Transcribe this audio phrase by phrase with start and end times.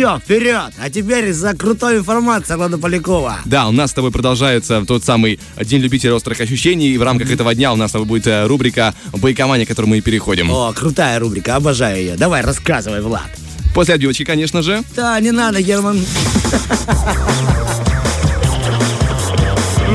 [0.00, 0.72] Все, вперед!
[0.82, 3.40] А теперь за крутой информацией Влада Полякова.
[3.44, 6.88] Да, у нас с тобой продолжается тот самый День любителей острых ощущений.
[6.88, 9.88] И в рамках этого дня у нас с тобой будет э, рубрика «Бойкомания», к которой
[9.88, 10.50] мы и переходим.
[10.50, 12.16] О, крутая рубрика, обожаю ее.
[12.16, 13.28] Давай, рассказывай, Влад.
[13.74, 14.82] После отбивочки, конечно же.
[14.96, 16.02] Да, не надо, Герман.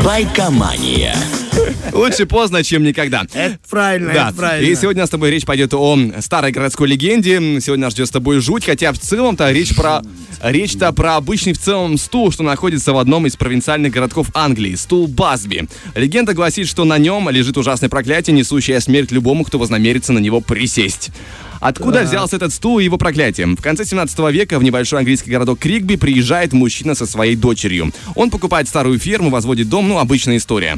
[0.03, 1.15] Байкомания.
[1.93, 3.25] Лучше поздно, чем никогда.
[3.33, 4.69] Это правильно, Да, это правильно.
[4.69, 7.39] и сегодня с тобой речь пойдет о старой городской легенде.
[7.61, 10.01] Сегодня нас ждет с тобой жуть, хотя в целом-то речь про...
[10.43, 15.07] Речь-то про обычный в целом стул, что находится в одном из провинциальных городков Англии, стул
[15.07, 15.67] Басби.
[15.95, 20.41] Легенда гласит, что на нем лежит ужасное проклятие, несущее смерть любому, кто вознамерится на него
[20.41, 21.09] присесть.
[21.61, 23.47] Откуда взялся этот стул и его проклятие?
[23.47, 27.91] В конце 17 века в небольшой английский городок Крикби приезжает мужчина со своей дочерью.
[28.13, 30.77] Он покупает старую ферму, возводит дом, ну, обычная история.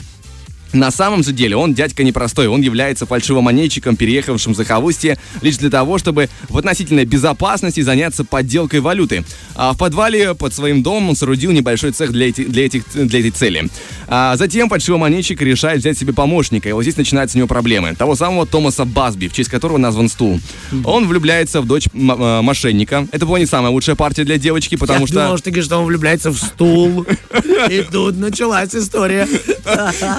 [0.74, 5.70] На самом же деле он дядька непростой, он является фальшивомонетчиком, переехавшим в захолустье лишь для
[5.70, 9.24] того, чтобы в относительной безопасности заняться подделкой валюты.
[9.56, 13.20] А в подвале под своим домом он соорудил небольшой цех для, эти, для, этих, для
[13.20, 13.70] этой цели.
[14.08, 17.96] А затем фальшивомонетчик решает взять себе помощника, и вот здесь начинаются у него проблемы.
[17.96, 20.40] Того самого Томаса Басби, в честь которого назван стул.
[20.84, 23.08] Он влюбляется в дочь э, мошенника.
[23.12, 25.16] Это была не самая лучшая партия для девочки, потому Я что...
[25.16, 27.06] думал, что ты говоришь, что он влюбляется в стул.
[27.70, 29.28] И тут началась история.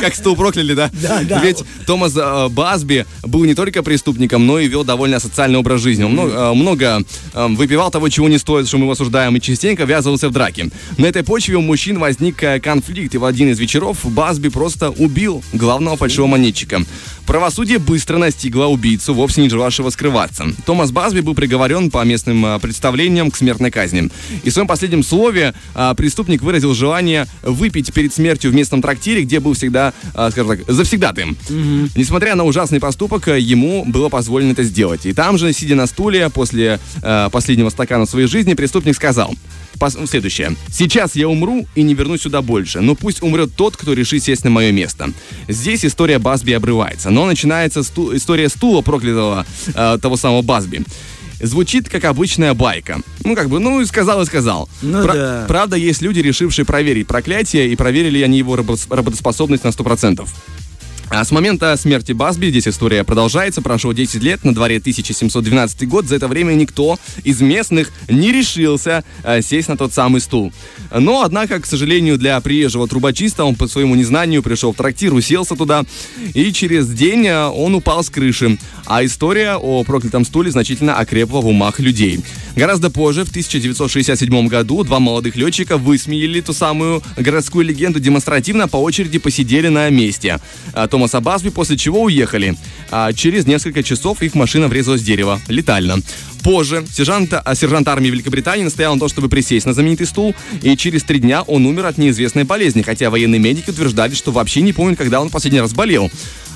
[0.00, 0.90] Как стул прокляли, да?
[0.92, 1.40] Да, да.
[1.42, 6.04] Ведь Томас э, Басби был не только преступником, но и вел довольно асоциальный образ жизни.
[6.04, 7.02] Он много, э, много
[7.34, 10.70] э, выпивал того, чего не стоит, что мы его осуждаем, и частенько ввязывался в драки.
[10.96, 15.42] На этой почве у мужчин возник конфликт, и в один из вечеров Басби просто убил
[15.52, 16.82] главного фальшивомонетчика.
[17.26, 20.46] Правосудие быстро настигло убийцу, вовсе не желавшего скрываться.
[20.64, 24.10] Томас Басби был приговорен по местным представлениям к смертной казни.
[24.44, 25.54] И в своем последнем слове
[25.96, 29.92] преступник выразил желание выпить перед смертью в местном трактире, где был всегда,
[30.30, 31.36] скажем так, завсегдатым.
[31.96, 35.06] Несмотря на ужасный поступок, э, ему было позволено это сделать.
[35.06, 39.34] И там же, сидя на стуле после э, последнего стакана своей жизни, преступник сказал
[39.78, 40.56] пос- следующее.
[40.72, 44.44] «Сейчас я умру и не вернусь сюда больше, но пусть умрет тот, кто решит сесть
[44.44, 45.10] на мое место».
[45.48, 50.82] Здесь история Басби обрывается, но начинается сту- история стула проклятого э, того самого Басби.
[51.40, 53.00] Звучит как обычная байка.
[53.24, 54.68] Ну, как бы, ну, и сказал и сказал.
[54.82, 55.44] Ну да.
[55.46, 60.28] Правда, есть люди, решившие проверить проклятие, и проверили они его работос- работоспособность на 100%.
[61.10, 66.06] А с момента смерти Басби, здесь история продолжается, прошло 10 лет, на дворе 1712 год,
[66.06, 70.52] за это время никто из местных не решился э, сесть на тот самый стул.
[70.94, 75.56] Но, однако, к сожалению, для приезжего трубочиста он по своему незнанию пришел в трактир, уселся
[75.56, 75.84] туда,
[76.34, 78.58] и через день э, он упал с крыши.
[78.84, 82.20] А история о проклятом стуле значительно окрепла в умах людей.
[82.54, 88.76] Гораздо позже, в 1967 году, два молодых летчика высмеяли ту самую городскую легенду, демонстративно по
[88.76, 90.40] очереди посидели на месте.
[90.72, 92.56] А, Томаса Басби, после чего уехали.
[92.90, 95.40] А через несколько часов их машина врезалась в дерево.
[95.46, 95.98] Летально.
[96.42, 100.76] Позже сержант, а, сержант армии Великобритании настоял на том, чтобы присесть на знаменитый стул, и
[100.76, 104.72] через три дня он умер от неизвестной болезни, хотя военные медики утверждали, что вообще не
[104.72, 106.10] помнит, когда он последний раз болел.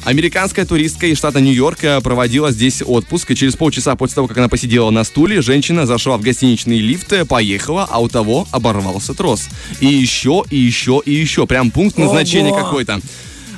[0.04, 4.48] Американская туристка из штата Нью-Йорк проводила здесь отпуск, и через полчаса после того, как она
[4.48, 9.48] посидела на стуле, женщина зашла в гостиничный лифт, э, поехала, а у того оборвался трос.
[9.78, 11.46] И еще, и еще, и еще.
[11.46, 13.00] Прям пункт назначения какой-то.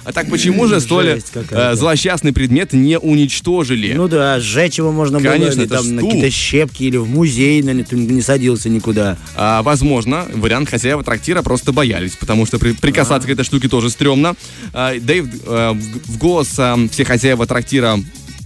[0.04, 1.20] А так почему же столь
[1.50, 3.92] э, злосчастный предмет не уничтожили?
[3.94, 7.62] Ну да, сжечь его можно было Конечно, это там на какие-то щепки или в музей,
[7.62, 9.16] на не садился никуда.
[9.36, 13.90] А, возможно, вариант хозяева трактира просто боялись, потому что при- прикасаться к этой штуке тоже
[13.90, 14.34] стрёмно.
[14.72, 17.98] А, да и в, э, в- голос а, все хозяева трактира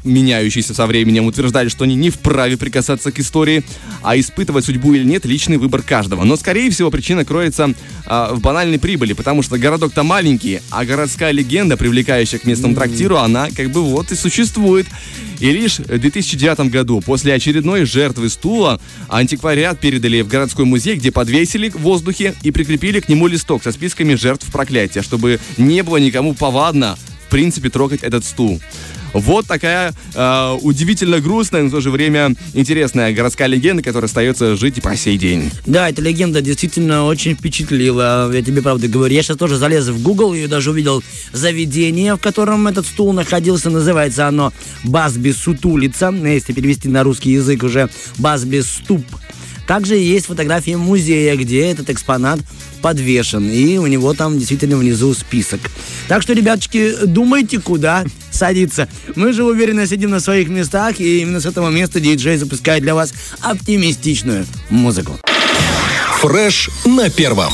[0.05, 3.65] меняющиеся со временем, утверждали, что они не вправе прикасаться к истории,
[4.03, 6.25] а испытывать судьбу или нет– личный выбор каждого.
[6.25, 7.75] Но, скорее всего, причина кроется
[8.07, 13.17] а, в банальной прибыли, потому что городок-то маленький, а городская легенда, привлекающая к местному трактиру,
[13.17, 14.87] она как бы вот и существует.
[15.41, 21.13] И лишь в 2009 году, после очередной жертвы стула, антиквариат передали в городской музей, где
[21.13, 25.99] подвесили в воздухе и прикрепили к нему листок со списками жертв проклятия, чтобы не было
[25.99, 28.61] никому повадно, в принципе, трогать этот стул.
[29.13, 34.57] Вот такая э, удивительно грустная, но в то же время интересная городская легенда, которая остается
[34.57, 35.51] жить и по сей день.
[35.67, 38.31] Да, эта легенда действительно очень впечатлила.
[38.33, 39.15] Я тебе правда говорю.
[39.15, 41.03] Я сейчас тоже залез в Google и даже увидел
[41.33, 43.71] заведение, в котором этот стул находился.
[43.71, 44.53] Называется оно
[44.85, 46.11] Басби Сутулица.
[46.11, 47.89] Если перевести на русский язык уже
[48.19, 49.05] Басби Ступ.
[49.67, 52.41] Также есть фотографии музея, где этот экспонат
[52.81, 53.51] подвешен.
[53.51, 55.61] И у него там действительно внизу список.
[56.09, 58.05] Так что, ребяточки, думайте, куда
[58.39, 58.89] садиться.
[59.15, 62.95] Мы же уверенно сидим на своих местах, и именно с этого места диджей запускает для
[62.95, 65.19] вас оптимистичную музыку.
[66.21, 67.53] Фреш на первом.